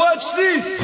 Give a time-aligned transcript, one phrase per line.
[0.00, 0.82] Watch this!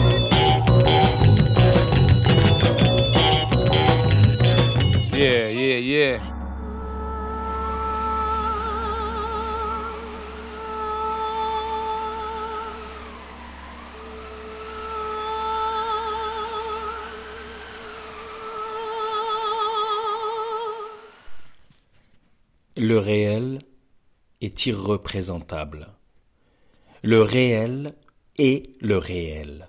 [5.17, 6.21] Yeah, yeah, yeah.
[22.77, 23.63] Le réel
[24.43, 25.87] est irreprésentable.
[27.03, 27.95] Le réel
[28.39, 29.69] est le réel.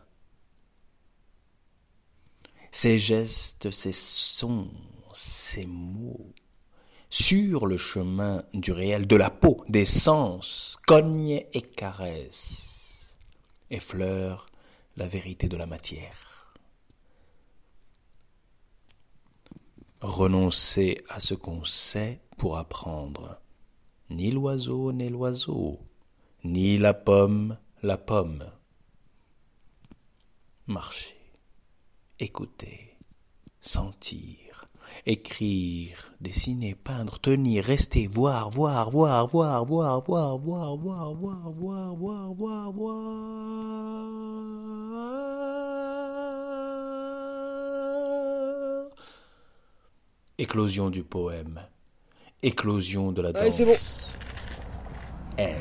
[2.71, 4.69] Ces gestes, ces sons,
[5.13, 6.33] ces mots,
[7.09, 13.15] sur le chemin du réel, de la peau, des sens, cognent et caressent,
[13.71, 14.47] effleurent
[14.97, 16.55] la vérité de la matière.
[20.01, 23.39] Renoncer à ce qu'on sait pour apprendre.
[24.09, 25.79] Ni l'oiseau n'est l'oiseau,
[26.43, 28.45] ni la pomme la pomme.
[30.69, 31.15] Marcher,
[32.19, 32.97] écouter,
[33.61, 34.67] sentir,
[35.05, 41.95] écrire, dessiner, peindre, tenir, rester, voir, voir, voir, voir, voir, voir, voir, voir, voir, voir,
[41.95, 43.07] voir, voir, voir.
[50.37, 51.61] Éclosion du poème.
[52.43, 54.11] Éclosion de la danse.
[55.37, 55.55] Allez,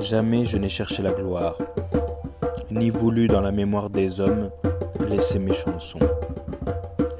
[0.00, 1.58] Jamais je n'ai cherché la gloire,
[2.70, 4.50] ni voulu dans la mémoire des hommes
[5.06, 5.98] laisser mes chansons.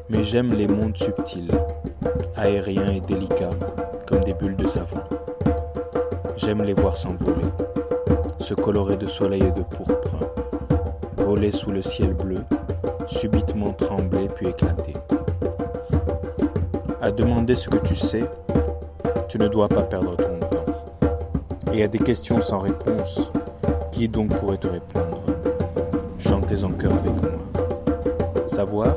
[0.09, 1.51] Mais j'aime les mondes subtils,
[2.37, 3.51] aériens et délicats,
[4.07, 4.97] comme des bulles de savon.
[6.37, 7.47] J'aime les voir s'envoler,
[8.39, 10.17] se colorer de soleil et de pourpre,
[11.19, 12.39] voler sous le ciel bleu,
[13.07, 14.95] subitement trembler puis éclater.
[17.03, 18.25] À demander ce que tu sais,
[19.29, 20.60] tu ne dois pas perdre ton temps.
[21.73, 23.31] Et à des questions sans réponse,
[23.93, 25.23] qui donc pourrait te répondre?
[26.19, 27.31] Chantez en chœur avec moi.
[28.47, 28.97] Savoir?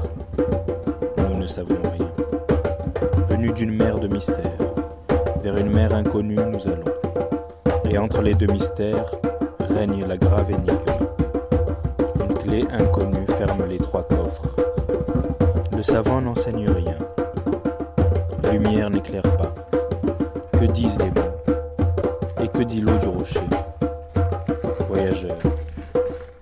[1.17, 2.09] Nous ne savons rien.
[3.28, 4.57] Venu d'une mer de mystère,
[5.44, 7.89] vers une mer inconnue nous allons.
[7.89, 9.11] Et entre les deux mystères
[9.59, 10.75] règne la grave énigme.
[12.22, 14.55] Une clé inconnue ferme les trois coffres.
[15.75, 16.97] Le savant n'enseigne rien.
[18.51, 19.53] Lumière n'éclaire pas.
[20.59, 21.33] Que disent les mots?
[22.66, 23.41] Dit l'eau du rocher
[24.88, 25.38] Voyageur,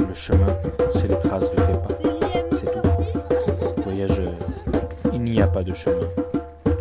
[0.07, 0.55] le chemin,
[0.89, 1.87] c'est les traces de tes pas.
[2.55, 3.81] C'est tout.
[3.83, 4.33] Voyageur,
[5.13, 6.07] il n'y a pas de chemin.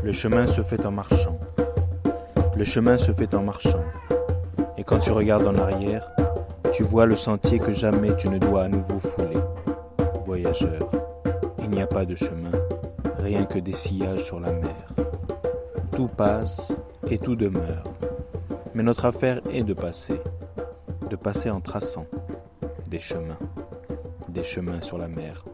[0.03, 1.39] Le chemin se fait en marchant.
[2.57, 3.85] Le chemin se fait en marchant.
[4.77, 6.11] Et quand tu regardes en arrière,
[6.73, 9.41] tu vois le sentier que jamais tu ne dois à nouveau fouler.
[10.27, 10.91] Voyageur,
[11.63, 12.51] il n'y a pas de chemin,
[13.19, 14.75] rien que des sillages sur la mer.
[15.95, 16.77] Tout passe
[17.09, 17.85] et tout demeure.
[18.75, 20.21] Mais notre affaire est de passer,
[21.09, 22.07] de passer en traçant
[22.87, 23.39] des chemins,
[24.29, 25.45] des chemins sur la mer.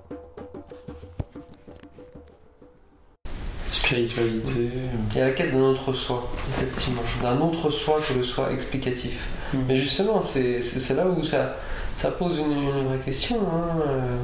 [3.72, 4.70] Spiritualité.
[5.12, 7.02] Il y a la quête d'un autre soi, effectivement.
[7.22, 9.28] D'un autre soi que le soi explicatif.
[9.52, 9.58] Mm.
[9.68, 10.60] Mais justement, c'est
[10.94, 11.56] là où ça,
[11.96, 13.36] ça pose une, une vraie question.
[13.36, 13.80] hein.
[13.86, 14.16] Euh,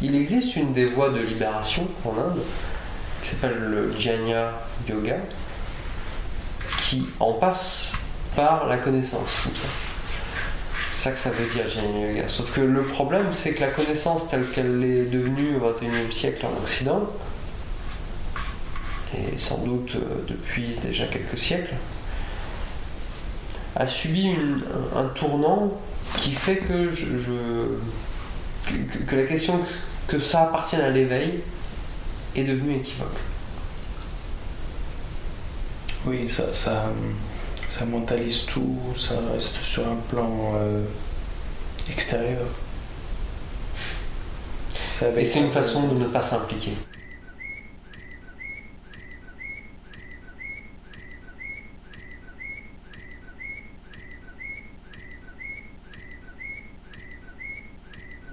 [0.00, 2.40] Il existe une des voies de libération en Inde
[3.22, 4.52] qui s'appelle le Jnana
[4.88, 5.16] Yoga
[6.82, 7.92] qui en passe
[8.36, 9.68] par la connaissance, comme ça.
[10.90, 12.28] C'est ça que ça veut dire Jnana Yoga.
[12.28, 16.46] Sauf que le problème, c'est que la connaissance telle qu'elle est devenue au XXIe siècle
[16.46, 17.08] en Occident,
[19.14, 21.74] et sans doute euh, depuis déjà quelques siècles,
[23.76, 24.34] a subi
[24.96, 25.72] un, tournant
[26.16, 26.90] qui fait que,
[29.06, 29.60] que, la question
[30.08, 31.40] que ça appartienne à l'éveil
[32.34, 33.18] est devenue équivoque.
[36.06, 36.90] Oui, ça, ça,
[37.68, 40.84] ça mentalise tout, ça reste sur un plan euh,
[41.90, 42.46] extérieur.
[44.94, 46.72] Ça Et c'est une façon de ne pas s'impliquer.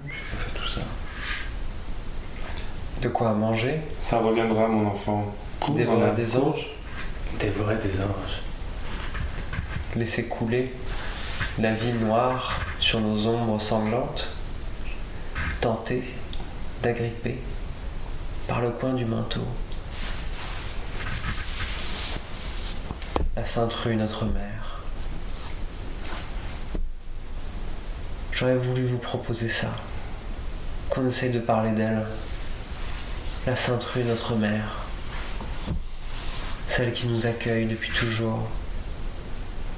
[0.08, 0.80] fait tout ça.
[3.02, 3.80] De quoi manger?
[4.00, 5.32] Ça reviendra, mon enfant.
[5.76, 6.70] Dévorer des anges?
[7.38, 8.45] Des vrais des anges.
[9.96, 10.74] Laisser couler
[11.58, 14.28] la vie noire sur nos ombres sanglantes,
[15.60, 16.04] tenter
[16.82, 17.38] d'agripper
[18.46, 19.40] par le coin du manteau
[23.36, 24.80] la Sainte Rue Notre Mère.
[28.32, 29.74] J'aurais voulu vous proposer ça,
[30.90, 32.04] qu'on essaye de parler d'elle.
[33.46, 34.84] La Sainte Rue Notre Mère,
[36.68, 38.48] celle qui nous accueille depuis toujours,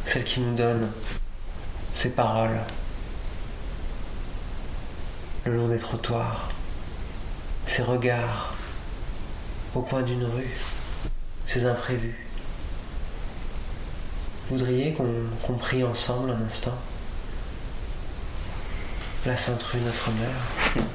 [0.08, 0.90] celle qui nous donne
[1.93, 2.58] ses paroles
[5.44, 6.49] le long des trottoirs,
[7.66, 8.55] ses regards
[9.75, 10.56] au coin d'une rue,
[11.46, 12.26] ses imprévus.
[14.49, 15.12] Voudriez qu'on
[15.43, 16.78] qu'on prie ensemble un instant?
[19.26, 20.87] La Sainte Rue Notre Mère.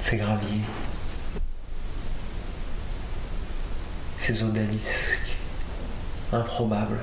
[0.00, 0.60] Ces graviers.
[4.16, 5.15] Ces odalisques
[6.32, 7.00] improbables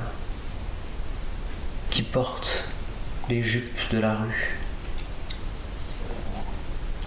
[1.89, 2.67] qui portent
[3.29, 4.57] les jupes de la rue.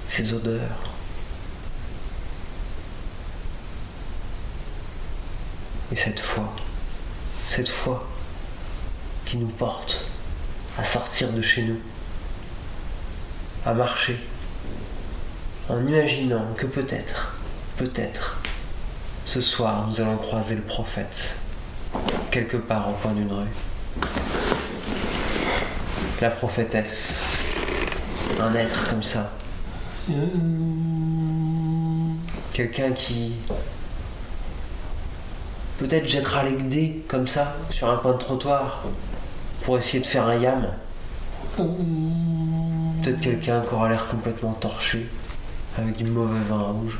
[0.08, 0.94] Ces odeurs.
[5.92, 6.54] Et cette foi,
[7.48, 8.06] cette foi
[9.24, 10.04] qui nous porte
[10.78, 11.78] à sortir de chez nous,
[13.64, 14.18] à marcher,
[15.68, 17.36] en imaginant que peut-être,
[17.76, 18.38] peut-être,
[19.24, 21.36] ce soir nous allons croiser le prophète,
[22.36, 23.48] quelque part au coin d'une rue.
[26.20, 27.46] La prophétesse,
[28.38, 29.32] un être comme ça,
[32.52, 33.36] quelqu'un qui
[35.78, 38.84] peut-être jettera les dés comme ça sur un coin de trottoir
[39.62, 40.68] pour essayer de faire un yam.
[41.56, 45.06] Peut-être quelqu'un qui aura l'air complètement torché
[45.78, 46.98] avec du mauvais vin rouge.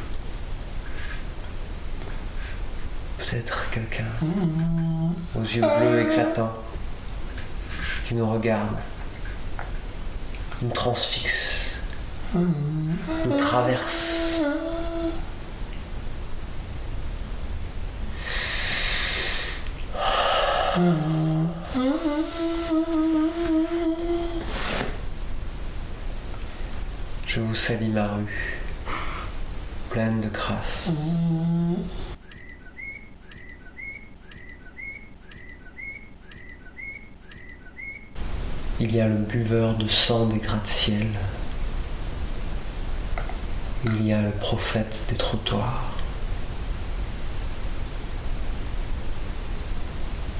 [3.28, 4.04] Peut-être quelqu'un.
[5.34, 6.52] Aux yeux bleus éclatants.
[8.06, 8.76] Qui nous regarde,
[10.62, 11.80] nous transfixe,
[12.34, 14.42] nous traverse.
[27.26, 28.60] Je vous salue ma rue,
[29.90, 30.92] pleine de crasse.
[38.88, 41.08] Il y a le buveur de sang des gratte-ciel.
[43.84, 45.90] Il y a le prophète des trottoirs.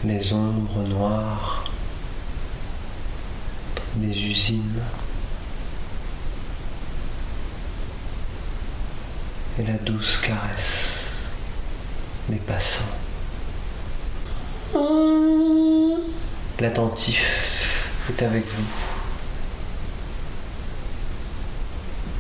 [0.05, 1.69] Les ombres noires
[3.97, 4.81] des usines.
[9.59, 11.15] Et la douce caresse
[12.29, 12.85] des passants.
[16.61, 17.46] L'attentif
[18.09, 18.65] est avec vous.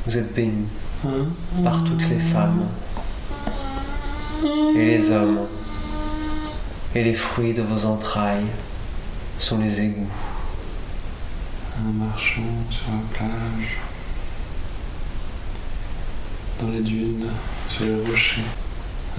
[0.06, 0.68] Vous êtes bénis
[1.64, 2.68] par toutes les femmes
[4.44, 5.46] et les hommes,
[6.94, 8.46] et les fruits de vos entrailles
[9.38, 10.08] sont les égouts.
[11.78, 13.78] En marchant sur la plage,
[16.60, 17.28] dans les dunes,
[17.68, 18.42] sur les rochers,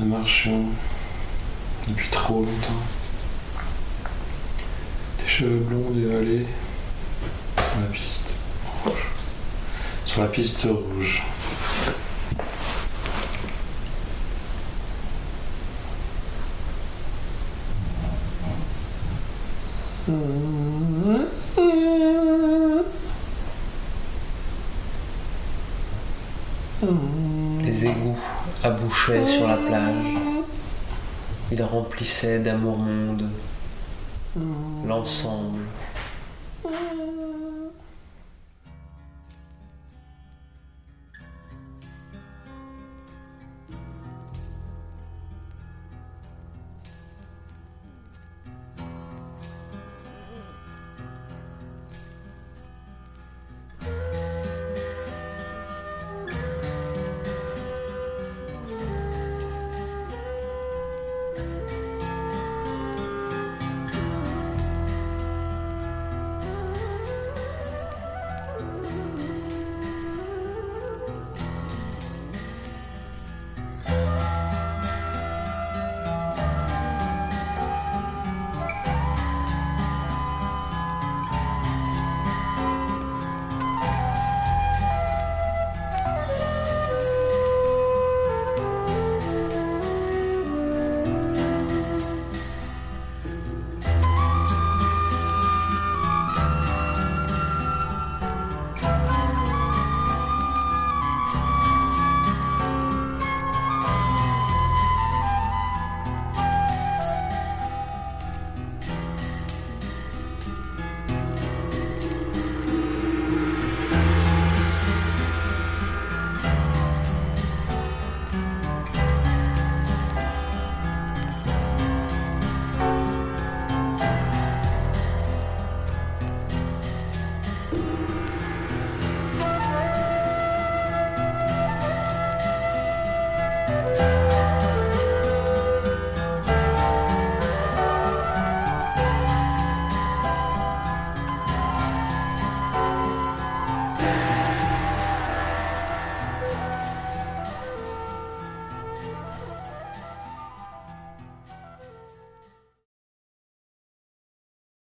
[0.01, 0.63] en marchant
[1.87, 2.83] depuis trop longtemps.
[5.17, 6.47] Tes cheveux blonds dévalés
[10.05, 11.23] sur la piste rouge.
[27.63, 28.17] Les égouts
[28.63, 29.93] abouchaient sur la plage.
[31.51, 33.29] Ils remplissaient d'amour monde
[34.85, 35.59] l'ensemble